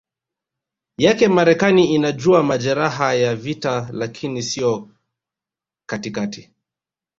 yake 0.97 1.27
Marekani 1.27 1.93
inajua 1.95 2.43
majeraha 2.43 3.13
ya 3.13 3.35
vita 3.35 3.89
lakini 3.93 4.43
sio 4.43 4.89
katikati 5.85 6.51